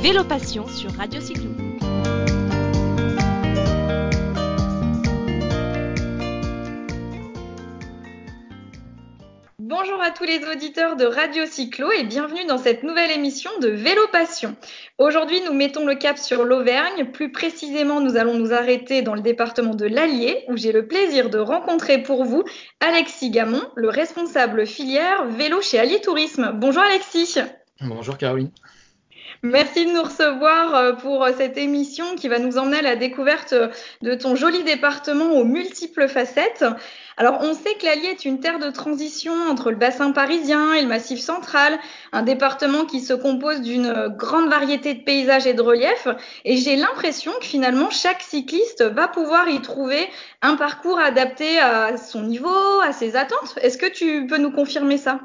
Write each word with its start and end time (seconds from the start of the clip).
Vélo 0.00 0.22
Passion 0.22 0.68
sur 0.68 0.92
Radio 0.92 1.20
Cyclo. 1.20 1.50
Bonjour 9.58 10.00
à 10.00 10.12
tous 10.12 10.22
les 10.22 10.46
auditeurs 10.46 10.94
de 10.94 11.04
Radio 11.04 11.46
Cyclo 11.46 11.90
et 11.90 12.04
bienvenue 12.04 12.44
dans 12.46 12.58
cette 12.58 12.84
nouvelle 12.84 13.10
émission 13.10 13.50
de 13.60 13.68
Vélo 13.70 14.02
Passion. 14.12 14.54
Aujourd'hui, 14.98 15.40
nous 15.44 15.52
mettons 15.52 15.84
le 15.84 15.96
cap 15.96 16.16
sur 16.16 16.44
l'Auvergne. 16.44 17.06
Plus 17.12 17.32
précisément, 17.32 18.00
nous 18.00 18.16
allons 18.16 18.38
nous 18.38 18.52
arrêter 18.52 19.02
dans 19.02 19.16
le 19.16 19.20
département 19.20 19.74
de 19.74 19.86
l'Allier 19.86 20.44
où 20.46 20.56
j'ai 20.56 20.70
le 20.70 20.86
plaisir 20.86 21.28
de 21.28 21.38
rencontrer 21.38 22.04
pour 22.04 22.24
vous 22.24 22.44
Alexis 22.78 23.30
Gamon, 23.30 23.62
le 23.74 23.88
responsable 23.88 24.64
filière 24.64 25.26
vélo 25.26 25.60
chez 25.60 25.80
Allier 25.80 26.00
Tourisme. 26.00 26.52
Bonjour 26.54 26.82
Alexis. 26.82 27.40
Bonjour 27.80 28.16
Caroline. 28.16 28.52
Merci 29.44 29.86
de 29.86 29.92
nous 29.92 30.02
recevoir 30.02 30.74
euh, 30.74 30.92
pour 30.94 31.22
euh, 31.22 31.30
cette 31.36 31.56
émission 31.56 32.16
qui 32.16 32.26
va 32.26 32.40
nous 32.40 32.58
emmener 32.58 32.78
à 32.78 32.82
la 32.82 32.96
découverte 32.96 33.52
euh, 33.52 33.68
de 34.02 34.14
ton 34.14 34.34
joli 34.34 34.64
département 34.64 35.30
aux 35.30 35.44
multiples 35.44 36.08
facettes. 36.08 36.64
Alors, 37.16 37.38
on 37.42 37.54
sait 37.54 37.74
que 37.74 37.84
l'Allier 37.84 38.08
est 38.08 38.24
une 38.24 38.40
terre 38.40 38.58
de 38.58 38.70
transition 38.70 39.32
entre 39.48 39.70
le 39.70 39.76
bassin 39.76 40.10
parisien 40.10 40.74
et 40.74 40.82
le 40.82 40.88
massif 40.88 41.20
central, 41.20 41.78
un 42.10 42.22
département 42.22 42.84
qui 42.84 43.00
se 43.00 43.12
compose 43.12 43.60
d'une 43.60 44.08
grande 44.08 44.48
variété 44.48 44.94
de 44.94 45.04
paysages 45.04 45.46
et 45.46 45.54
de 45.54 45.62
reliefs. 45.62 46.08
Et 46.44 46.56
j'ai 46.56 46.74
l'impression 46.74 47.30
que 47.40 47.46
finalement, 47.46 47.90
chaque 47.90 48.22
cycliste 48.22 48.82
va 48.82 49.06
pouvoir 49.06 49.48
y 49.48 49.62
trouver 49.62 50.08
un 50.42 50.56
parcours 50.56 50.98
adapté 50.98 51.60
à 51.60 51.96
son 51.96 52.22
niveau, 52.22 52.80
à 52.82 52.92
ses 52.92 53.14
attentes. 53.14 53.56
Est-ce 53.62 53.78
que 53.78 53.86
tu 53.86 54.26
peux 54.26 54.38
nous 54.38 54.52
confirmer 54.52 54.98
ça? 54.98 55.20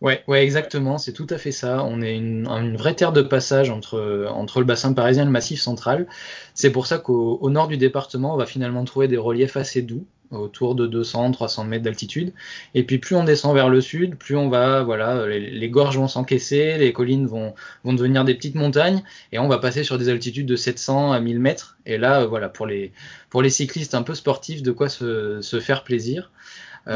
Ouais, 0.00 0.22
ouais, 0.28 0.44
exactement, 0.44 0.96
c'est 0.96 1.12
tout 1.12 1.26
à 1.30 1.38
fait 1.38 1.50
ça. 1.50 1.84
On 1.84 2.00
est 2.00 2.16
une, 2.16 2.46
une, 2.46 2.76
vraie 2.76 2.94
terre 2.94 3.12
de 3.12 3.22
passage 3.22 3.68
entre, 3.68 4.28
entre 4.30 4.60
le 4.60 4.64
bassin 4.64 4.92
parisien 4.92 5.24
et 5.24 5.26
le 5.26 5.32
massif 5.32 5.60
central. 5.60 6.06
C'est 6.54 6.70
pour 6.70 6.86
ça 6.86 6.98
qu'au 6.98 7.50
nord 7.50 7.66
du 7.66 7.76
département, 7.76 8.34
on 8.34 8.36
va 8.36 8.46
finalement 8.46 8.84
trouver 8.84 9.08
des 9.08 9.16
reliefs 9.16 9.56
assez 9.56 9.82
doux, 9.82 10.06
autour 10.30 10.76
de 10.76 10.86
200, 10.86 11.32
300 11.32 11.64
mètres 11.64 11.82
d'altitude. 11.82 12.32
Et 12.74 12.84
puis 12.84 12.98
plus 12.98 13.16
on 13.16 13.24
descend 13.24 13.54
vers 13.54 13.68
le 13.68 13.80
sud, 13.80 14.16
plus 14.16 14.36
on 14.36 14.48
va, 14.48 14.84
voilà, 14.84 15.26
les, 15.26 15.50
les 15.50 15.70
gorges 15.70 15.98
vont 15.98 16.06
s'encaisser, 16.06 16.78
les 16.78 16.92
collines 16.92 17.26
vont, 17.26 17.54
vont 17.82 17.92
devenir 17.92 18.24
des 18.24 18.34
petites 18.34 18.54
montagnes, 18.54 19.02
et 19.32 19.40
on 19.40 19.48
va 19.48 19.58
passer 19.58 19.82
sur 19.82 19.98
des 19.98 20.08
altitudes 20.08 20.46
de 20.46 20.56
700 20.56 21.10
à 21.10 21.18
1000 21.18 21.40
mètres. 21.40 21.76
Et 21.86 21.98
là, 21.98 22.24
voilà, 22.24 22.48
pour 22.48 22.66
les, 22.66 22.92
pour 23.30 23.42
les 23.42 23.50
cyclistes 23.50 23.94
un 23.94 24.02
peu 24.02 24.14
sportifs, 24.14 24.62
de 24.62 24.70
quoi 24.70 24.88
se, 24.88 25.40
se 25.40 25.58
faire 25.58 25.82
plaisir. 25.82 26.30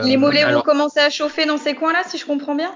Les 0.04 0.16
mollets 0.16 0.44
euh, 0.44 0.54
vont 0.54 0.62
commencer 0.62 1.00
à 1.00 1.10
chauffer 1.10 1.44
dans 1.44 1.58
ces 1.58 1.74
coins-là, 1.74 2.02
si 2.06 2.16
je 2.16 2.24
comprends 2.24 2.54
bien? 2.54 2.72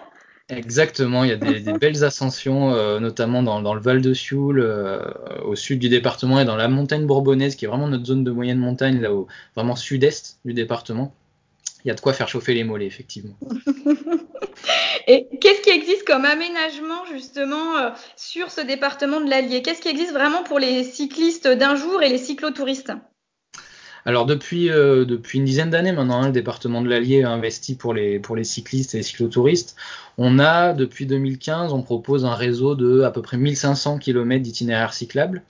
Exactement, 0.48 1.24
il 1.24 1.30
y 1.30 1.32
a 1.32 1.36
des, 1.36 1.72
belles 1.72 2.04
ascensions, 2.04 2.72
euh, 2.72 3.00
notamment 3.00 3.42
dans, 3.42 3.60
dans, 3.60 3.74
le 3.74 3.80
Val 3.80 4.00
de 4.00 4.14
Sioule, 4.14 4.60
euh, 4.60 5.00
au 5.44 5.56
sud 5.56 5.80
du 5.80 5.88
département, 5.88 6.38
et 6.38 6.44
dans 6.44 6.54
la 6.54 6.68
montagne 6.68 7.04
bourbonnaise, 7.04 7.56
qui 7.56 7.64
est 7.64 7.68
vraiment 7.68 7.88
notre 7.88 8.04
zone 8.04 8.22
de 8.22 8.30
moyenne 8.30 8.58
montagne, 8.58 9.00
là 9.00 9.12
au 9.12 9.26
vraiment 9.56 9.74
sud-est 9.74 10.38
du 10.44 10.54
département. 10.54 11.12
Il 11.84 11.88
y 11.88 11.90
a 11.90 11.94
de 11.94 12.00
quoi 12.00 12.12
faire 12.12 12.28
chauffer 12.28 12.54
les 12.54 12.62
mollets, 12.62 12.86
effectivement. 12.86 13.36
et 15.08 15.26
qu'est-ce 15.40 15.62
qui 15.62 15.70
existe 15.70 16.06
comme 16.06 16.24
aménagement 16.24 17.04
justement 17.12 17.76
euh, 17.78 17.90
sur 18.14 18.52
ce 18.52 18.60
département 18.60 19.20
de 19.20 19.28
l'Allier? 19.28 19.62
Qu'est-ce 19.62 19.82
qui 19.82 19.88
existe 19.88 20.12
vraiment 20.12 20.44
pour 20.44 20.60
les 20.60 20.84
cyclistes 20.84 21.48
d'un 21.48 21.74
jour 21.74 22.04
et 22.04 22.08
les 22.08 22.18
cyclotouristes? 22.18 22.92
Alors 24.06 24.24
depuis, 24.24 24.70
euh, 24.70 25.04
depuis 25.04 25.40
une 25.40 25.44
dizaine 25.44 25.70
d'années 25.70 25.90
maintenant, 25.90 26.22
hein, 26.22 26.26
le 26.26 26.32
département 26.32 26.80
de 26.80 26.88
l'Allier 26.88 27.24
a 27.24 27.30
investi 27.30 27.74
pour 27.74 27.92
les, 27.92 28.20
pour 28.20 28.36
les 28.36 28.44
cyclistes 28.44 28.94
et 28.94 28.98
les 28.98 29.02
cyclotouristes. 29.02 29.74
On 30.16 30.38
a, 30.38 30.72
depuis 30.72 31.06
2015, 31.06 31.72
on 31.72 31.82
propose 31.82 32.24
un 32.24 32.36
réseau 32.36 32.76
de 32.76 33.02
à 33.02 33.10
peu 33.10 33.20
près 33.20 33.36
1500 33.36 33.98
km 33.98 34.40
d'itinéraires 34.40 34.94
cyclables. 34.94 35.42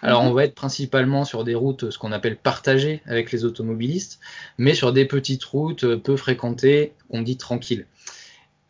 Alors 0.00 0.22
on 0.22 0.32
va 0.32 0.44
être 0.44 0.54
principalement 0.54 1.24
sur 1.24 1.44
des 1.44 1.54
routes, 1.54 1.90
ce 1.90 1.98
qu'on 1.98 2.12
appelle 2.12 2.36
partagées 2.36 3.02
avec 3.04 3.30
les 3.30 3.44
automobilistes, 3.44 4.20
mais 4.56 4.72
sur 4.72 4.92
des 4.92 5.04
petites 5.04 5.44
routes 5.44 5.96
peu 5.96 6.16
fréquentées, 6.16 6.92
on 7.10 7.20
dit 7.20 7.36
tranquilles. 7.36 7.86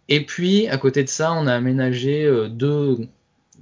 Et 0.09 0.25
puis, 0.25 0.69
à 0.69 0.79
côté 0.79 1.05
de 1.05 1.09
ça, 1.09 1.33
on 1.33 1.47
a 1.47 1.55
aménagé 1.55 2.25
euh, 2.25 2.49
deux 2.49 2.97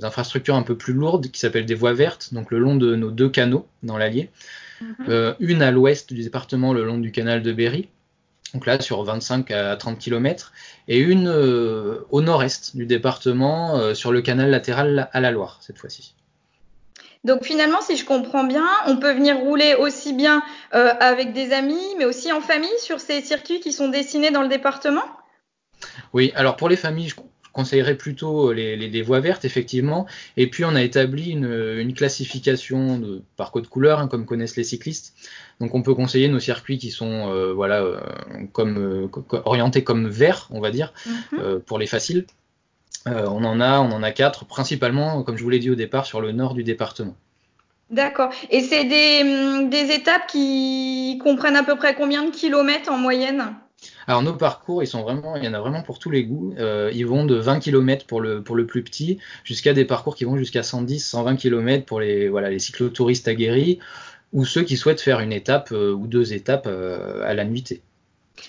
infrastructures 0.01 0.55
un 0.55 0.63
peu 0.63 0.77
plus 0.77 0.93
lourdes 0.95 1.31
qui 1.31 1.41
s'appellent 1.41 1.67
des 1.67 1.75
voies 1.75 1.93
vertes, 1.93 2.33
donc 2.33 2.51
le 2.51 2.59
long 2.59 2.77
de 2.77 2.95
nos 2.95 3.11
deux 3.11 3.29
canaux 3.29 3.67
dans 3.83 3.99
l'Allier. 3.99 4.31
Euh, 5.09 5.35
une 5.41 5.63
à 5.63 5.71
l'ouest 5.71 6.13
du 6.13 6.23
département 6.23 6.73
le 6.73 6.85
long 6.85 6.99
du 6.99 7.13
canal 7.13 7.43
de 7.43 7.53
Berry, 7.53 7.89
donc 8.55 8.67
là 8.67 8.81
sur 8.81 9.03
25 9.03 9.51
à 9.51 9.77
30 9.77 9.99
km, 9.99 10.53
et 10.89 10.99
une 10.99 11.29
euh, 11.29 12.01
au 12.11 12.21
nord-est 12.21 12.77
du 12.77 12.87
département 12.87 13.77
euh, 13.77 13.95
sur 13.95 14.13
le 14.13 14.21
canal 14.23 14.51
latéral 14.51 15.09
à 15.13 15.21
la 15.21 15.31
Loire 15.31 15.59
cette 15.61 15.79
fois-ci. 15.79 16.15
Donc 17.25 17.45
finalement, 17.45 17.81
si 17.81 17.97
je 17.97 18.05
comprends 18.05 18.45
bien, 18.45 18.67
on 18.87 18.99
peut 18.99 19.13
venir 19.13 19.37
rouler 19.37 19.75
aussi 19.75 20.13
bien 20.13 20.45
avec 20.71 21.33
des 21.33 21.53
amis, 21.53 21.97
mais 21.99 22.05
aussi 22.05 22.31
en 22.31 22.41
famille 22.41 22.79
sur 22.79 23.01
ces 23.01 23.21
circuits 23.21 23.59
qui 23.59 23.73
sont 23.73 23.89
dessinés 23.89 24.31
dans 24.31 24.43
le 24.43 24.49
département? 24.49 25.03
Oui, 26.13 26.31
alors 26.37 26.57
pour 26.57 26.69
les 26.69 26.77
familles, 26.77 27.09
je 27.09 27.17
conseillerais 27.57 27.97
plutôt 27.97 28.53
les, 28.53 28.77
les, 28.77 28.89
les, 28.89 29.03
voies 29.03 29.21
vertes, 29.21 29.45
effectivement. 29.45 30.07
Et 30.37 30.47
puis, 30.49 30.65
on 30.65 30.75
a 30.77 30.83
établi 30.83 31.31
une, 31.31 31.51
une 31.85 31.95
classification 31.95 32.99
de, 32.99 33.23
par 33.37 33.51
code 33.51 33.67
couleur, 33.69 33.99
hein, 33.99 34.09
comme 34.09 34.27
connaissent 34.27 34.57
les 34.57 34.69
cyclistes. 34.73 35.15
Donc, 35.61 35.75
on 35.75 35.83
peut 35.83 35.95
conseiller 35.95 36.29
nos 36.29 36.39
circuits 36.39 36.79
qui 36.79 36.91
sont 36.91 37.15
euh, 37.33 37.55
voilà, 37.55 37.79
euh, 37.83 37.99
comme, 38.53 38.77
euh, 38.79 39.41
orientés 39.45 39.83
comme 39.83 40.07
vert, 40.07 40.49
on 40.51 40.61
va 40.61 40.71
dire, 40.71 40.93
mm 41.07 41.11
-hmm. 41.11 41.61
pour 41.61 41.79
les 41.79 41.89
faciles. 41.97 42.23
on 43.07 43.43
en 43.53 43.59
a, 43.71 43.73
on 43.87 43.91
en 43.99 44.03
a 44.03 44.13
quatre, 44.23 44.41
principalement, 44.57 45.09
comme 45.25 45.37
je 45.39 45.45
vous 45.45 45.53
l'ai 45.55 45.63
dit 45.67 45.71
au 45.77 45.81
départ, 45.85 46.05
sur 46.13 46.21
le 46.21 46.31
nord 46.41 46.53
du 46.59 46.65
département. 46.73 47.17
D'accord. 48.01 48.31
Et 48.51 48.61
c'est 48.69 48.85
des, 48.97 49.13
hum, 49.23 49.71
des 49.77 49.87
étapes 49.99 50.27
qui 50.35 51.19
comprennent 51.27 51.61
à 51.63 51.67
peu 51.71 51.77
près 51.83 51.93
combien 52.01 52.23
de 52.29 52.33
kilomètres 52.41 52.91
en 52.97 52.99
moyenne? 53.09 53.43
Alors 54.07 54.23
nos 54.23 54.35
parcours, 54.35 54.83
ils 54.83 54.87
sont 54.87 55.03
vraiment, 55.03 55.37
il 55.37 55.45
y 55.45 55.49
en 55.49 55.55
a 55.55 55.61
vraiment 55.61 55.83
pour 55.83 55.99
tous 55.99 56.11
les 56.11 56.25
goûts. 56.25 56.55
Euh, 56.59 56.91
ils 56.95 57.07
vont 57.07 57.25
de 57.25 57.35
20 57.35 57.59
km 57.61 58.07
pour 58.07 58.21
le, 58.21 58.43
plus 58.43 58.83
petit 58.83 59.19
jusqu'à 59.45 59.73
des 59.73 59.85
parcours 59.85 60.15
qui 60.15 60.25
vont 60.25 60.37
jusqu'à 60.37 60.63
110, 60.63 61.01
120 61.01 61.37
km 61.37 61.85
pour 61.85 62.01
les, 62.01 62.29
voilà, 62.29 62.51
les 62.51 62.59
cyclotouristes 62.59 63.27
aguerris 63.27 63.81
ou 64.33 64.45
ceux 64.45 64.63
qui 64.63 64.77
souhaitent 64.77 65.01
faire 65.01 65.21
une 65.21 65.33
étape 65.33 65.71
euh, 65.73 65.93
ou 65.93 66.07
deux 66.07 66.35
étapes 66.35 66.67
euh, 66.67 67.23
à 67.27 67.35
la 67.35 67.45
nuitée. 67.45 67.83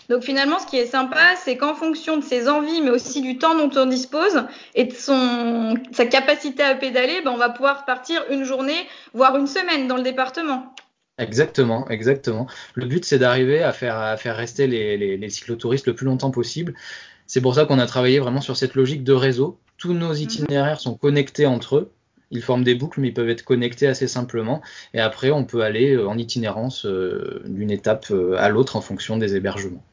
Donc 0.09 0.23
finalement, 0.23 0.59
ce 0.59 0.67
qui 0.67 0.77
est 0.77 0.85
sympa, 0.85 1.35
c'est 1.43 1.57
qu'en 1.57 1.73
fonction 1.73 2.17
de 2.17 2.23
ses 2.23 2.49
envies, 2.49 2.81
mais 2.81 2.89
aussi 2.89 3.21
du 3.21 3.37
temps 3.37 3.55
dont 3.55 3.71
on 3.79 3.85
dispose 3.85 4.43
et 4.75 4.83
de 4.85 4.93
son, 4.93 5.75
sa 5.91 6.05
capacité 6.05 6.61
à 6.61 6.75
pédaler, 6.75 7.21
ben 7.23 7.31
on 7.31 7.37
va 7.37 7.49
pouvoir 7.49 7.85
partir 7.85 8.21
une 8.29 8.43
journée, 8.43 8.87
voire 9.13 9.37
une 9.37 9.47
semaine 9.47 9.87
dans 9.87 9.95
le 9.95 10.03
département. 10.03 10.73
Exactement, 11.19 11.89
exactement. 11.89 12.45
Le 12.75 12.85
but, 12.85 13.03
c'est 13.03 13.17
d'arriver 13.17 13.63
à 13.63 13.73
faire, 13.73 13.97
à 13.97 14.17
faire 14.17 14.35
rester 14.35 14.67
les, 14.67 14.97
les, 14.97 15.17
les, 15.17 15.29
cyclotouristes 15.29 15.87
le 15.87 15.95
plus 15.95 16.05
longtemps 16.05 16.29
possible. 16.29 16.75
C'est 17.25 17.41
pour 17.41 17.55
ça 17.55 17.65
qu'on 17.65 17.79
a 17.79 17.87
travaillé 17.87 18.19
vraiment 18.19 18.41
sur 18.41 18.55
cette 18.55 18.75
logique 18.75 19.03
de 19.03 19.13
réseau. 19.13 19.57
Tous 19.77 19.93
nos 19.93 20.13
mhm. 20.13 20.21
itinéraires 20.21 20.79
sont 20.79 20.95
connectés 20.95 21.47
entre 21.47 21.77
eux. 21.77 21.91
Ils 22.29 22.43
forment 22.43 22.63
des 22.63 22.75
boucles, 22.75 22.99
mais 22.99 23.07
ils 23.07 23.13
peuvent 23.13 23.29
être 23.29 23.43
connectés 23.43 23.87
assez 23.87 24.07
simplement. 24.07 24.61
Et 24.93 24.99
après, 24.99 25.31
on 25.31 25.43
peut 25.43 25.61
aller 25.61 25.95
euh, 25.95 26.07
en 26.07 26.17
itinérance 26.17 26.85
euh, 26.85 27.41
d'une 27.45 27.71
étape 27.71 28.07
euh, 28.11 28.35
à 28.37 28.49
l'autre 28.49 28.75
en 28.75 28.81
fonction 28.81 29.17
des 29.17 29.35
hébergements. 29.35 29.83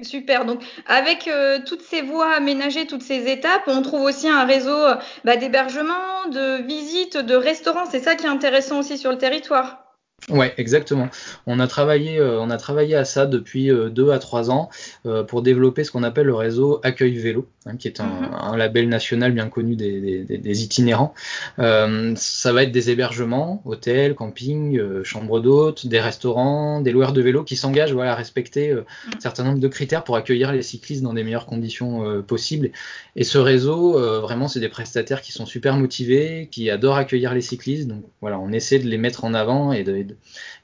Super. 0.00 0.44
Donc, 0.44 0.60
avec 0.86 1.28
euh, 1.28 1.60
toutes 1.64 1.82
ces 1.82 2.02
voies 2.02 2.34
aménagées, 2.34 2.86
toutes 2.86 3.02
ces 3.02 3.30
étapes, 3.30 3.62
on 3.68 3.80
trouve 3.82 4.02
aussi 4.02 4.28
un 4.28 4.44
réseau 4.44 4.76
bah, 5.24 5.36
d'hébergement, 5.36 6.26
de 6.32 6.62
visites, 6.62 7.16
de 7.16 7.36
restaurants. 7.36 7.86
C'est 7.88 8.00
ça 8.00 8.16
qui 8.16 8.26
est 8.26 8.28
intéressant 8.28 8.80
aussi 8.80 8.98
sur 8.98 9.12
le 9.12 9.18
territoire. 9.18 9.83
Ouais, 10.30 10.54
exactement. 10.56 11.10
On 11.46 11.60
a 11.60 11.66
travaillé, 11.66 12.18
euh, 12.18 12.40
on 12.40 12.48
a 12.48 12.56
travaillé 12.56 12.94
à 12.94 13.04
ça 13.04 13.26
depuis 13.26 13.70
euh, 13.70 13.90
deux 13.90 14.10
à 14.10 14.18
trois 14.18 14.50
ans 14.50 14.70
euh, 15.04 15.22
pour 15.22 15.42
développer 15.42 15.84
ce 15.84 15.90
qu'on 15.90 16.02
appelle 16.02 16.26
le 16.26 16.34
réseau 16.34 16.80
Accueil 16.82 17.14
Vélo, 17.18 17.46
hein, 17.66 17.76
qui 17.76 17.88
est 17.88 18.00
un, 18.00 18.06
-hmm. 18.06 18.52
un, 18.52 18.56
label 18.56 18.88
national 18.88 19.32
bien 19.32 19.50
connu 19.50 19.76
des, 19.76 20.24
des, 20.24 20.38
des 20.38 20.62
itinérants. 20.62 21.12
Euh, 21.58 22.14
ça 22.16 22.54
va 22.54 22.62
être 22.62 22.72
des 22.72 22.88
hébergements, 22.88 23.60
hôtels, 23.66 24.14
campings, 24.14 24.78
euh, 24.78 25.04
chambres 25.04 25.40
d'hôtes, 25.40 25.86
des 25.88 26.00
restaurants, 26.00 26.80
des 26.80 26.92
loueurs 26.92 27.12
de 27.12 27.20
vélos 27.20 27.44
qui 27.44 27.56
s'engagent 27.56 27.92
voilà, 27.92 28.12
à 28.12 28.14
respecter 28.14 28.72
-hmm. 28.72 29.16
un 29.16 29.20
certain 29.20 29.44
nombre 29.44 29.60
de 29.60 29.68
critères 29.68 30.04
pour 30.04 30.16
accueillir 30.16 30.52
les 30.52 30.62
cyclistes 30.62 31.02
dans 31.02 31.12
des 31.12 31.22
meilleures 31.22 31.46
conditions 31.54 32.22
possibles. 32.22 32.70
Et 33.14 33.24
ce 33.24 33.36
réseau, 33.38 33.80
vraiment, 34.26 34.48
c'est 34.48 34.60
des 34.60 34.70
prestataires 34.78 35.20
qui 35.20 35.32
sont 35.32 35.46
super 35.46 35.76
motivés, 35.76 36.48
qui 36.50 36.70
adorent 36.70 36.96
accueillir 36.96 37.34
les 37.34 37.42
cyclistes. 37.42 37.88
Donc 37.88 38.02
voilà, 38.22 38.38
on 38.38 38.52
essaie 38.52 38.78
de 38.78 38.88
les 38.88 38.98
mettre 38.98 39.24
en 39.24 39.34
avant 39.34 39.72
et 39.72 39.84
de, 39.84 40.13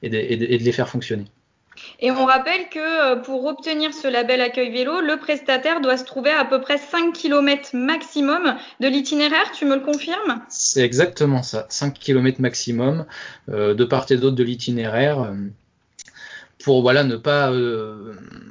et 0.01 0.09
de, 0.09 0.17
et 0.17 0.37
de, 0.37 0.45
et 0.45 0.57
de 0.57 0.63
les 0.63 0.71
faire 0.71 0.89
fonctionner. 0.89 1.25
Et 1.99 2.11
on 2.11 2.25
rappelle 2.25 2.69
que 2.69 2.79
euh, 2.79 3.15
pour 3.15 3.45
obtenir 3.45 3.93
ce 3.93 4.07
label 4.07 4.41
accueil 4.41 4.71
vélo, 4.71 5.01
le 5.01 5.17
prestataire 5.17 5.81
doit 5.81 5.97
se 5.97 6.03
trouver 6.03 6.31
à 6.31 6.45
peu 6.45 6.59
près 6.59 6.77
5 6.77 7.13
km 7.13 7.75
maximum 7.75 8.55
de 8.79 8.87
l'itinéraire, 8.87 9.51
tu 9.53 9.65
me 9.65 9.75
le 9.75 9.81
confirmes? 9.81 10.41
C'est 10.49 10.83
exactement 10.83 11.43
ça, 11.43 11.65
5 11.69 11.97
km 11.97 12.41
maximum 12.41 13.05
euh, 13.49 13.73
de 13.73 13.85
part 13.85 14.05
et 14.09 14.17
d'autre 14.17 14.35
de 14.35 14.43
l'itinéraire. 14.43 15.33
Pour 16.63 16.81
voilà 16.81 17.03
ne 17.03 17.15
pas 17.15 17.51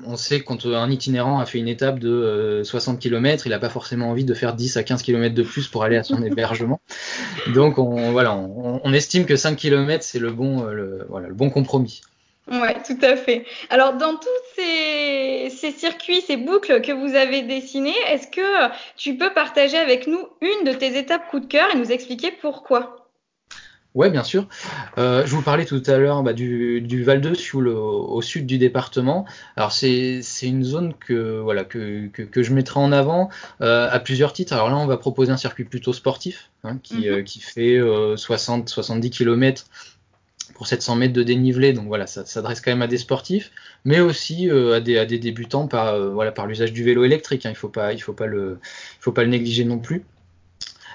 on 0.06 0.16
sait 0.16 0.40
quand 0.40 0.66
un 0.66 0.90
itinérant 0.90 1.38
a 1.38 1.46
fait 1.46 1.58
une 1.58 1.68
étape 1.68 1.98
de 1.98 2.62
60 2.64 2.98
km 2.98 3.46
il 3.46 3.50
n'a 3.50 3.58
pas 3.58 3.68
forcément 3.68 4.10
envie 4.10 4.24
de 4.24 4.34
faire 4.34 4.54
10 4.54 4.76
à 4.76 4.82
15 4.82 5.02
km 5.02 5.34
de 5.34 5.42
plus 5.42 5.68
pour 5.68 5.84
aller 5.84 5.96
à 5.96 6.02
son 6.02 6.22
hébergement. 6.22 6.80
Donc 7.54 7.78
on 7.78 8.12
voilà 8.12 8.34
on, 8.36 8.92
estime 8.92 9.26
que 9.26 9.36
5 9.36 9.56
km 9.56 10.04
c'est 10.04 10.18
le 10.18 10.30
bon 10.30 10.64
le, 10.64 11.06
voilà 11.08 11.28
le 11.28 11.34
bon 11.34 11.50
compromis. 11.50 12.02
Oui, 12.50 12.68
tout 12.84 12.98
à 13.02 13.16
fait. 13.16 13.44
Alors, 13.68 13.94
dans 13.94 14.16
tous 14.16 14.28
ces, 14.56 15.70
circuits, 15.70 16.20
ces 16.22 16.36
boucles 16.36 16.80
que 16.80 16.90
vous 16.90 17.14
avez 17.14 17.42
dessinées, 17.42 17.94
est-ce 18.08 18.26
que 18.26 18.72
tu 18.96 19.16
peux 19.16 19.32
partager 19.32 19.76
avec 19.76 20.08
nous 20.08 20.26
une 20.40 20.64
de 20.64 20.72
tes 20.72 20.98
étapes 20.98 21.28
coup 21.30 21.38
de 21.38 21.46
cœur 21.46 21.68
et 21.72 21.78
nous 21.78 21.92
expliquer 21.92 22.32
pourquoi? 22.32 22.99
Oui, 23.94 24.08
bien 24.10 24.22
sûr. 24.22 24.46
Euh, 24.98 25.26
je 25.26 25.34
vous 25.34 25.42
parlais 25.42 25.64
tout 25.64 25.82
à 25.86 25.98
l'heure 25.98 26.22
bah, 26.22 26.32
du, 26.32 27.02
Val 27.02 27.20
de 27.20 27.34
Sioule 27.34 27.68
au, 27.68 28.22
sud 28.22 28.46
du 28.46 28.56
département. 28.56 29.24
Alors 29.56 29.72
c'est 29.72 30.22
une 30.42 30.62
zone 30.62 30.94
que 30.94 31.40
voilà 31.40 31.64
que, 31.64 32.06
que, 32.06 32.42
je 32.42 32.52
mettrai 32.52 32.78
en 32.78 32.92
avant 32.92 33.30
euh, 33.60 33.88
à 33.90 33.98
plusieurs 33.98 34.32
titres. 34.32 34.52
Alors 34.52 34.70
là, 34.70 34.76
on 34.76 34.86
va 34.86 34.96
proposer 34.96 35.32
un 35.32 35.36
circuit 35.36 35.64
plutôt 35.64 35.92
sportif 35.92 36.50
hein, 36.62 36.78
qui, 36.82 36.98
mhm. 36.98 37.04
euh, 37.06 37.22
qui, 37.22 37.40
fait 37.40 37.78
60-70 37.80 39.10
km 39.10 39.64
pour 40.60 40.66
700 40.66 40.96
mètres 40.96 41.14
de 41.14 41.22
dénivelé. 41.22 41.72
Donc 41.72 41.86
voilà, 41.86 42.06
ça 42.06 42.26
s'adresse 42.26 42.60
quand 42.60 42.70
même 42.70 42.82
à 42.82 42.86
des 42.86 42.98
sportifs, 42.98 43.50
mais 43.86 44.00
aussi 44.00 44.50
euh, 44.50 44.76
à, 44.76 44.80
des, 44.80 44.98
à, 44.98 45.06
des, 45.06 45.18
débutants 45.18 45.66
par, 45.66 45.94
euh, 45.94 46.10
voilà, 46.10 46.32
par 46.32 46.46
l'usage 46.46 46.72
du 46.72 46.84
vélo 46.84 47.02
électrique. 47.04 47.46
Hein. 47.46 47.50
Il 47.50 47.54
ne 47.54 47.58
faut, 47.58 47.70
pas, 47.70 47.94
il 47.94 47.98
faut, 47.98 48.12
pas 48.12 48.26
le, 48.26 48.58
faut 49.00 49.10
pas 49.10 49.22
le 49.22 49.30
négliger 49.30 49.64
non 49.64 49.78
plus. 49.78 50.04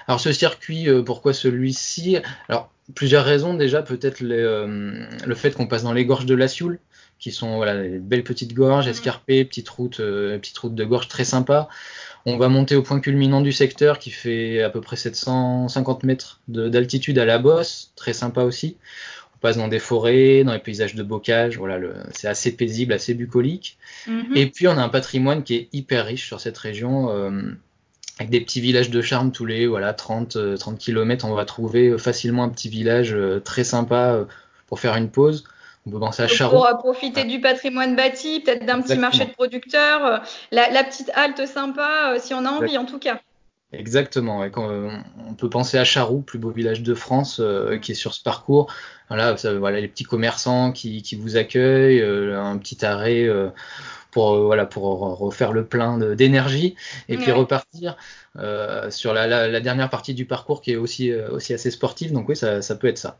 Alors 0.08 0.20
ce 0.20 0.32
circuit, 0.32 0.88
euh, 0.88 1.02
pourquoi 1.02 1.32
celui-ci? 1.32 2.18
Alors 2.48 2.70
plusieurs 2.94 3.24
raisons 3.24 3.54
déjà, 3.54 3.82
peut-être 3.82 4.20
le 4.20 5.34
fait 5.34 5.52
qu'on 5.52 5.66
passe 5.66 5.82
dans 5.82 5.92
les 5.92 6.04
gorges 6.04 6.26
de 6.26 6.34
la 6.34 6.48
Sioule, 6.48 6.78
qui 7.18 7.32
sont 7.32 7.56
voilà, 7.56 7.82
des 7.82 7.98
belles 7.98 8.24
petites 8.24 8.54
gorges 8.54 8.86
escarpées, 8.86 9.44
petites 9.44 9.68
routes, 9.68 9.96
petites 9.96 10.58
routes 10.58 10.74
de 10.74 10.84
gorge 10.84 11.08
très 11.08 11.24
sympas. 11.24 11.68
On 12.26 12.36
va 12.36 12.48
monter 12.48 12.76
au 12.76 12.82
point 12.82 13.00
culminant 13.00 13.40
du 13.40 13.52
secteur 13.52 13.98
qui 13.98 14.10
fait 14.10 14.62
à 14.62 14.70
peu 14.70 14.80
près 14.80 14.96
750 14.96 16.04
mètres 16.04 16.40
d'altitude 16.46 17.18
à 17.18 17.24
la 17.24 17.38
bosse, 17.38 17.92
très 17.96 18.12
sympa 18.12 18.42
aussi 18.42 18.76
on 19.36 19.38
passe 19.38 19.56
dans 19.56 19.68
des 19.68 19.78
forêts, 19.78 20.44
dans 20.44 20.52
les 20.52 20.58
paysages 20.58 20.94
de 20.94 21.02
bocage, 21.02 21.58
voilà, 21.58 21.78
c'est 22.12 22.28
assez 22.28 22.56
paisible, 22.56 22.92
assez 22.92 23.12
bucolique. 23.12 23.76
Mhm. 24.06 24.32
Et 24.34 24.46
puis 24.46 24.66
on 24.66 24.78
a 24.78 24.82
un 24.82 24.88
patrimoine 24.88 25.42
qui 25.42 25.54
est 25.54 25.68
hyper 25.72 26.06
riche 26.06 26.26
sur 26.26 26.40
cette 26.40 26.56
région, 26.56 27.10
euh, 27.10 27.30
avec 28.18 28.30
des 28.30 28.40
petits 28.40 28.60
villages 28.60 28.90
de 28.90 29.02
charme 29.02 29.30
tous 29.30 29.44
les 29.44 29.66
voilà 29.66 29.92
30 29.92 30.58
30 30.58 30.78
km, 30.78 31.24
on 31.26 31.34
va 31.34 31.44
trouver 31.44 31.98
facilement 31.98 32.44
un 32.44 32.48
petit 32.48 32.68
village 32.68 33.14
euh, 33.14 33.40
très 33.40 33.64
sympa 33.64 34.12
euh, 34.12 34.24
pour 34.66 34.80
faire 34.80 34.96
une 34.96 35.10
pause. 35.10 35.44
On 35.86 35.90
peut 35.90 36.00
penser 36.00 36.22
à 36.22 36.26
Charroux. 36.26 36.56
Pour 36.56 36.78
profiter 36.78 37.24
du 37.24 37.40
patrimoine 37.40 37.94
bâti, 37.94 38.40
peut-être 38.40 38.66
d'un 38.66 38.82
petit 38.82 38.98
marché 38.98 39.24
de 39.24 39.30
producteurs, 39.30 40.20
la, 40.50 40.82
petite 40.82 41.12
halte 41.14 41.46
sympa, 41.46 42.16
si 42.18 42.34
on 42.34 42.44
a 42.44 42.50
envie 42.50 42.76
en 42.76 42.86
tout 42.86 42.98
cas. 42.98 43.20
Exactement. 43.72 44.44
on 44.56 45.34
peut 45.34 45.48
penser 45.48 45.78
à 45.78 45.84
Charroux, 45.84 46.22
plus 46.22 46.40
beau 46.40 46.50
village 46.50 46.82
de 46.82 46.92
France, 46.92 47.40
qui 47.82 47.92
est 47.92 47.94
sur 47.94 48.14
ce 48.14 48.22
parcours. 48.24 48.68
Voilà, 49.08 49.34
voilà 49.58 49.80
les 49.80 49.88
petits 49.88 50.04
commerçants 50.04 50.72
qui, 50.72 51.02
qui 51.02 51.14
vous 51.14 51.36
accueillent, 51.36 52.00
euh, 52.00 52.40
un 52.40 52.58
petit 52.58 52.84
arrêt 52.84 53.22
euh, 53.22 53.50
pour 54.16 54.32
euh, 54.32 54.46
voilà 54.46 54.64
pour 54.64 54.98
refaire 55.18 55.52
le 55.52 55.66
plein 55.66 55.98
d'énergie 55.98 56.74
et 57.10 57.18
puis 57.18 57.32
repartir 57.32 57.98
sur 58.88 59.12
la, 59.12 59.26
la, 59.26 59.60
dernière 59.60 59.90
partie 59.90 60.14
du 60.14 60.24
parcours 60.24 60.62
qui 60.62 60.72
est 60.72 60.76
aussi 60.76 61.12
aussi 61.12 61.52
assez 61.52 61.70
sportive. 61.70 62.12
Donc 62.12 62.26
oui, 62.30 62.36
ça, 62.36 62.62
ça 62.62 62.76
peut 62.76 62.86
être 62.86 62.96
ça. 62.96 63.18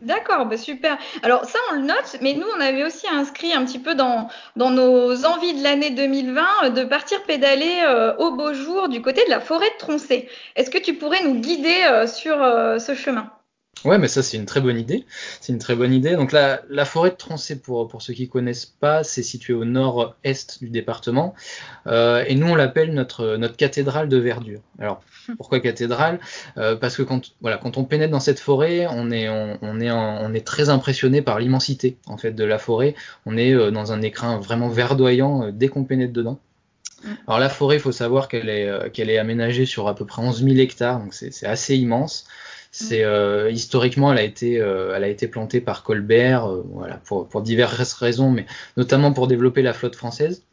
D'accord, 0.00 0.46
bah 0.46 0.56
super. 0.56 0.96
Alors 1.24 1.44
ça, 1.44 1.58
on 1.72 1.74
le 1.74 1.82
note, 1.82 2.18
mais 2.20 2.34
nous, 2.34 2.46
on 2.56 2.60
avait 2.60 2.84
aussi 2.84 3.08
inscrit 3.08 3.52
un 3.52 3.64
petit 3.64 3.80
peu 3.80 3.96
dans, 3.96 4.28
dans 4.54 4.70
nos 4.70 5.24
envies 5.24 5.54
de 5.54 5.62
l'année 5.64 5.90
2020 5.90 6.70
de 6.70 6.84
partir 6.84 7.20
pédaler 7.24 8.14
au 8.18 8.30
beau 8.30 8.54
jour 8.54 8.88
du 8.88 9.02
côté 9.02 9.24
de 9.24 9.30
la 9.30 9.40
forêt 9.40 9.70
de 9.70 9.78
Troncé. 9.78 10.28
Est-ce 10.54 10.70
que 10.70 10.78
tu 10.78 10.94
pourrais 10.94 11.24
nous 11.24 11.40
guider 11.40 12.04
sur 12.06 12.36
ce 12.78 12.94
chemin? 12.94 13.28
Ouais, 13.84 13.98
mais 13.98 14.08
ça 14.08 14.22
c'est 14.22 14.36
une 14.36 14.44
très 14.46 14.60
bonne 14.60 14.78
idée. 14.78 15.06
C'est 15.40 15.52
une 15.52 15.58
très 15.58 15.76
bonne 15.76 15.92
idée. 15.92 16.16
Donc 16.16 16.32
la, 16.32 16.62
la 16.68 16.84
forêt 16.84 17.10
de 17.10 17.14
Troncé, 17.14 17.60
pour, 17.60 17.86
pour 17.86 18.02
ceux 18.02 18.12
qui 18.12 18.28
connaissent 18.28 18.66
pas, 18.66 19.04
c'est 19.04 19.22
situé 19.22 19.52
au 19.54 19.64
nord-est 19.64 20.58
du 20.60 20.68
département. 20.68 21.34
Euh, 21.86 22.24
et 22.26 22.34
nous 22.34 22.48
on 22.48 22.54
l'appelle 22.56 22.92
notre, 22.92 23.36
notre 23.36 23.56
cathédrale 23.56 24.08
de 24.08 24.16
verdure. 24.16 24.60
Alors 24.80 25.02
pourquoi 25.36 25.60
cathédrale? 25.60 26.18
Euh, 26.56 26.74
Parce 26.76 26.96
que 26.96 27.02
quand, 27.02 27.32
voilà, 27.40 27.56
quand 27.58 27.76
on 27.78 27.84
pénètre 27.84 28.10
dans 28.10 28.20
cette 28.20 28.40
forêt, 28.40 28.86
on 28.90 29.10
est, 29.12 29.28
on, 29.28 29.58
on 29.62 29.80
est, 29.80 29.90
on 29.92 30.34
est 30.34 30.46
très 30.46 30.70
impressionné 30.70 31.22
par 31.22 31.38
l'immensité 31.38 31.98
en 32.06 32.16
fait 32.16 32.32
de 32.32 32.44
la 32.44 32.58
forêt. 32.58 32.94
On 33.26 33.36
est 33.36 33.52
euh, 33.54 33.70
dans 33.70 33.92
un 33.92 34.02
écrin 34.02 34.38
vraiment 34.38 34.68
verdoyant 34.68 35.50
dès 35.52 35.68
qu'on 35.68 35.84
pénètre 35.84 36.12
dedans. 36.12 36.40
Mm. 37.04 37.08
Alors 37.28 37.38
la 37.38 37.48
forêt, 37.48 37.76
il 37.76 37.80
faut 37.80 37.92
savoir 37.92 38.26
qu'elle 38.26 38.48
est, 38.48 38.90
qu'elle 38.92 39.08
est 39.10 39.18
aménagée 39.18 39.66
sur 39.66 39.86
à 39.86 39.94
peu 39.94 40.04
près 40.04 40.20
11 40.20 40.42
000 40.42 40.56
hectares, 40.56 40.98
donc 40.98 41.14
c'est 41.14 41.46
assez 41.46 41.76
immense. 41.76 42.26
C'est 42.70 43.02
euh, 43.02 43.50
historiquement, 43.50 44.12
elle 44.12 44.18
a 44.18 44.22
été, 44.22 44.60
euh, 44.60 44.94
elle 44.94 45.04
a 45.04 45.08
été 45.08 45.26
plantée 45.26 45.60
par 45.60 45.82
Colbert, 45.82 46.46
euh, 46.46 46.64
voilà, 46.72 46.96
pour, 46.98 47.28
pour, 47.28 47.40
diverses 47.40 47.94
raisons, 47.94 48.30
mais 48.30 48.46
notamment 48.76 49.12
pour 49.12 49.26
développer 49.26 49.62
la 49.62 49.72
flotte 49.72 49.96
française. 49.96 50.44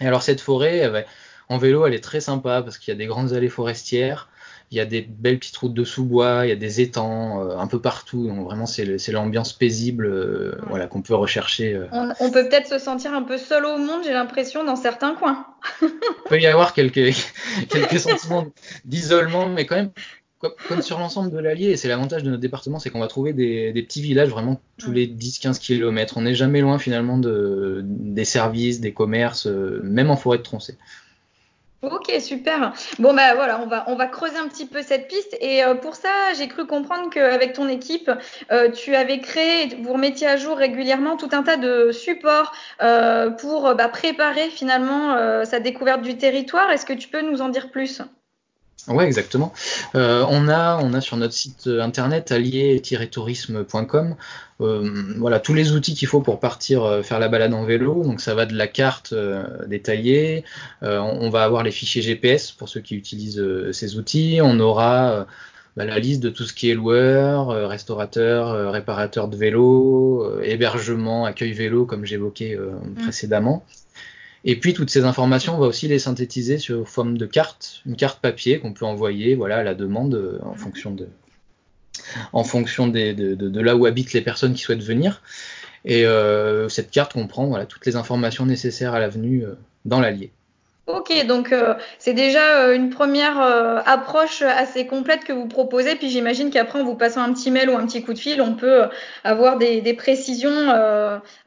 Et 0.00 0.06
alors 0.06 0.22
cette 0.22 0.40
forêt, 0.40 1.06
en 1.48 1.58
vélo, 1.58 1.86
elle 1.86 1.94
est 1.94 2.02
très 2.02 2.20
sympa 2.20 2.62
parce 2.62 2.78
qu'il 2.78 2.92
y 2.92 2.96
a 2.96 2.98
des 2.98 3.06
grandes 3.06 3.32
allées 3.32 3.48
forestières, 3.48 4.28
il 4.72 4.78
y 4.78 4.80
a 4.80 4.84
des 4.86 5.02
belles 5.02 5.38
petites 5.38 5.56
routes 5.56 5.74
de 5.74 5.84
sous-bois, 5.84 6.46
il 6.46 6.48
y 6.48 6.52
a 6.52 6.56
des 6.56 6.80
étangs 6.80 7.48
un 7.56 7.66
peu 7.68 7.80
partout. 7.80 8.26
Donc 8.26 8.44
vraiment, 8.44 8.66
c'est 8.66 9.12
l'ambiance 9.12 9.52
paisible, 9.52 10.58
voilà, 10.68 10.88
qu'on 10.88 11.02
peut 11.02 11.14
rechercher. 11.14 11.80
On, 11.92 12.12
on, 12.18 12.30
peut 12.32 12.48
peut-être 12.48 12.66
se 12.66 12.78
sentir 12.78 13.14
un 13.14 13.22
peu 13.22 13.38
seul 13.38 13.64
au 13.66 13.78
monde, 13.78 14.00
j'ai 14.04 14.12
l'impression, 14.12 14.64
dans 14.64 14.74
certains 14.74 15.14
coins. 15.14 15.46
il 15.80 15.90
peut 16.28 16.40
y 16.40 16.46
avoir 16.46 16.72
quelques, 16.72 17.14
quelques 17.68 18.00
sentiments 18.00 18.46
d'isolement, 18.84 19.48
mais 19.48 19.64
quand 19.64 19.76
même 19.76 19.92
comme 20.68 20.82
sur 20.82 20.98
l'ensemble 20.98 21.30
de 21.30 21.38
l'Allier, 21.38 21.70
et 21.70 21.76
c'est 21.76 21.88
l'avantage 21.88 22.22
de 22.22 22.30
notre 22.30 22.40
département, 22.40 22.78
c'est 22.78 22.90
qu'on 22.90 23.00
va 23.00 23.06
trouver 23.06 23.32
des, 23.32 23.72
petits 23.82 24.02
villages 24.02 24.28
vraiment 24.28 24.60
tous 24.78 24.92
les 24.92 25.06
10-15 25.06 25.58
km. 25.58 26.14
On 26.16 26.22
n'est 26.22 26.34
jamais 26.34 26.60
loin 26.60 26.78
finalement 26.78 27.18
de, 27.18 27.82
des 27.84 28.24
services, 28.24 28.80
des 28.80 28.92
commerces, 28.92 29.46
euh, 29.46 29.80
même 29.82 30.10
en 30.10 30.16
forêt 30.16 30.38
de 30.38 30.42
Troncé. 30.42 30.76
Ok, 31.82 32.10
super. 32.18 32.72
Bon, 32.98 33.12
bah 33.12 33.34
voilà, 33.34 33.60
on 33.60 33.66
va, 33.66 33.84
on 33.88 33.94
va 33.94 34.06
creuser 34.06 34.38
un 34.38 34.48
petit 34.48 34.64
peu 34.64 34.80
cette 34.80 35.06
piste. 35.06 35.36
Et 35.42 35.62
euh, 35.62 35.74
pour 35.74 35.94
ça, 35.94 36.08
j'ai 36.38 36.48
cru 36.48 36.66
comprendre 36.66 37.10
qu'avec 37.10 37.52
ton 37.52 37.68
équipe, 37.68 38.10
euh, 38.50 38.70
tu 38.70 38.94
avais 38.94 39.20
créé, 39.20 39.68
vous 39.82 39.92
remettiez 39.92 40.26
à 40.26 40.38
jour 40.38 40.56
régulièrement 40.56 41.18
tout 41.18 41.28
un 41.32 41.42
tas 41.42 41.58
de 41.58 41.92
supports 41.92 42.52
pour 43.38 43.74
bah, 43.74 43.88
préparer 43.88 44.48
finalement 44.48 45.44
sa 45.44 45.60
découverte 45.60 46.00
du 46.00 46.16
territoire. 46.16 46.70
Est-ce 46.70 46.86
que 46.86 46.94
tu 46.94 47.08
peux 47.08 47.20
nous 47.20 47.42
en 47.42 47.50
dire 47.50 47.70
plus? 47.70 48.00
Ouais, 48.88 49.06
exactement. 49.06 49.52
Euh, 49.94 50.26
on 50.28 50.48
a, 50.48 50.78
on 50.82 50.92
a 50.92 51.00
sur 51.00 51.16
notre 51.16 51.32
site 51.32 51.66
internet 51.66 52.32
allier-tourisme.com, 52.32 54.14
euh, 54.60 55.14
voilà 55.16 55.40
tous 55.40 55.54
les 55.54 55.72
outils 55.72 55.94
qu'il 55.94 56.06
faut 56.06 56.20
pour 56.20 56.38
partir 56.38 56.84
euh, 56.84 57.02
faire 57.02 57.18
la 57.18 57.28
balade 57.28 57.54
en 57.54 57.64
vélo. 57.64 58.02
Donc 58.04 58.20
ça 58.20 58.34
va 58.34 58.44
de 58.44 58.54
la 58.54 58.66
carte 58.66 59.14
détaillée, 59.66 60.44
on, 60.82 61.30
va 61.30 61.44
avoir 61.44 61.62
les 61.62 61.70
fichiers 61.70 62.02
GPS 62.02 62.52
pour 62.52 62.68
ceux 62.68 62.80
qui 62.80 62.94
utilisent 62.94 63.42
ces 63.72 63.96
outils, 63.96 64.40
on 64.42 64.60
aura 64.60 65.26
bah, 65.76 65.86
la 65.86 65.98
liste 65.98 66.22
de 66.22 66.28
tout 66.28 66.44
ce 66.44 66.52
qui 66.52 66.70
est 66.70 66.74
loueur, 66.74 67.48
restaurateur, 67.68 68.70
réparateur 68.70 69.28
de 69.28 69.36
vélo, 69.36 70.40
hébergement, 70.42 71.24
accueil 71.24 71.52
vélo 71.52 71.86
comme 71.86 72.04
j'évoquais 72.04 72.56
mmh. 72.56 73.02
précédemment. 73.02 73.64
Et 74.44 74.56
puis 74.56 74.74
toutes 74.74 74.90
ces 74.90 75.04
informations, 75.04 75.56
on 75.56 75.58
va 75.58 75.66
aussi 75.66 75.88
les 75.88 75.98
synthétiser 75.98 76.58
sous 76.58 76.84
forme 76.84 77.16
de 77.16 77.26
carte, 77.26 77.80
une 77.86 77.96
carte 77.96 78.20
papier 78.20 78.58
qu'on 78.58 78.74
peut 78.74 78.84
envoyer 78.84 79.34
voilà, 79.34 79.58
à 79.58 79.62
la 79.62 79.74
demande 79.74 80.14
euh, 80.14 80.38
en 80.42 80.52
mhm. 80.52 80.58
fonction 80.58 80.90
de, 80.90 81.08
en 82.32 82.44
fonction 82.44 82.86
des, 82.86 83.14
de, 83.14 83.34
de, 83.34 83.60
là 83.60 83.76
où 83.76 83.86
habitent 83.86 84.12
les 84.12 84.20
personnes 84.20 84.54
qui 84.54 84.62
souhaitent 84.62 84.82
venir. 84.82 85.22
Et 85.84 86.06
euh, 86.06 86.68
cette 86.68 86.90
carte 86.90 87.12
comprend 87.12 87.46
voilà, 87.46 87.66
toutes 87.66 87.84
les 87.86 87.96
informations 87.96 88.46
nécessaires 88.46 88.94
à 88.94 88.98
la 88.98 89.08
venue 89.08 89.44
euh, 89.44 89.54
dans 89.84 90.00
l'Allier. 90.00 90.30
Ok, 90.86 91.26
donc 91.26 91.52
euh, 91.52 91.74
c'est 91.98 92.12
déjà 92.12 92.74
une 92.74 92.90
première 92.90 93.38
approche 93.86 94.42
assez 94.42 94.86
complète 94.86 95.24
que 95.24 95.32
vous 95.32 95.46
proposez. 95.46 95.96
Puis 95.96 96.10
j'imagine 96.10 96.50
qu'après, 96.50 96.80
en 96.80 96.84
vous 96.84 96.94
passant 96.94 97.22
un 97.22 97.32
petit 97.32 97.50
mail 97.50 97.70
ou 97.70 97.76
un 97.76 97.86
petit 97.86 98.02
coup 98.02 98.12
de 98.12 98.18
fil, 98.18 98.42
on 98.42 98.54
peut 98.54 98.82
avoir 99.24 99.56
des, 99.56 99.80
des 99.80 99.94
précisions 99.94 100.74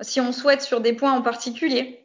si 0.02 0.20
on 0.22 0.32
souhaite 0.32 0.64
sur 0.64 0.82
des 0.82 0.94
points 0.94 1.14
en 1.14 1.22
particulier. 1.22 2.00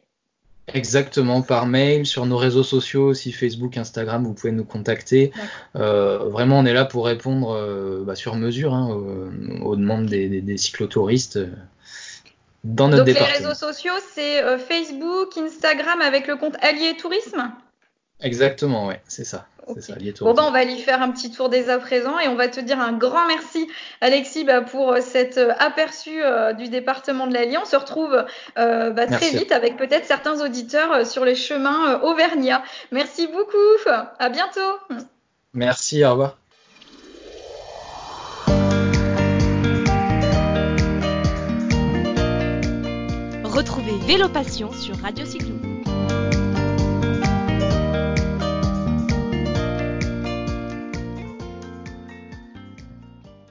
Exactement, 0.67 1.41
par 1.41 1.65
mail, 1.65 2.05
sur 2.05 2.25
nos 2.25 2.37
réseaux 2.37 2.63
sociaux, 2.63 3.07
aussi 3.09 3.33
Facebook, 3.33 3.77
Instagram, 3.77 4.23
vous 4.23 4.33
pouvez 4.33 4.53
nous 4.53 4.63
contacter. 4.63 5.31
Euh, 5.75 6.19
vraiment, 6.29 6.59
on 6.59 6.65
est 6.65 6.73
là 6.73 6.85
pour 6.85 7.05
répondre 7.05 7.51
euh, 7.51 8.03
bah, 8.05 8.15
sur 8.15 8.35
mesure 8.35 8.73
hein, 8.73 8.87
aux, 9.61 9.75
demandes 9.75 10.05
des, 10.05 10.29
des, 10.41 10.57
cyclotouristes 10.57 11.35
euh, 11.35 11.51
dans 12.63 12.87
notre 12.87 13.03
Donc 13.03 13.13
les 13.13 13.25
réseaux 13.25 13.53
sociaux, 13.53 13.93
c'est 14.13 14.41
Facebook, 14.57 15.37
Instagram 15.37 15.99
avec 16.01 16.27
le 16.27 16.37
compte 16.37 16.55
Allier 16.61 16.95
Tourisme? 16.97 17.51
Exactement, 18.21 18.87
ouais, 18.87 19.01
c'est 19.05 19.25
ça. 19.25 19.47
Bon, 20.21 20.33
bah, 20.33 20.43
on 20.47 20.51
va 20.51 20.59
aller 20.59 20.77
faire 20.77 21.01
un 21.01 21.11
petit 21.11 21.31
tour 21.31 21.49
dès 21.49 21.69
à 21.69 21.77
présent 21.79 22.19
et 22.19 22.27
on 22.27 22.35
va 22.35 22.47
te 22.47 22.59
dire 22.59 22.79
un 22.79 22.93
grand 22.93 23.27
merci, 23.27 23.67
Alexis, 24.01 24.43
bah, 24.43 24.61
pour 24.61 24.95
cet 24.99 25.39
aperçu 25.59 26.21
du 26.57 26.69
département 26.69 27.27
de 27.27 27.33
l'Allier. 27.33 27.57
On 27.57 27.65
se 27.65 27.75
retrouve 27.75 28.25
bah, 28.55 29.07
très 29.07 29.29
vite 29.29 29.51
avec 29.51 29.77
peut-être 29.77 30.05
certains 30.05 30.43
auditeurs 30.43 31.05
sur 31.05 31.25
les 31.25 31.35
chemins 31.35 32.01
auvergnats. 32.01 32.63
Merci 32.91 33.27
beaucoup. 33.27 33.57
À 34.19 34.29
bientôt. 34.29 34.59
Merci, 35.53 36.03
au 36.03 36.11
revoir. 36.11 36.37
Retrouvez 43.43 43.97
Vélo 44.07 44.29
Passion 44.29 44.71
sur 44.73 44.97
Radio 44.97 45.25
Cyclo. 45.25 45.72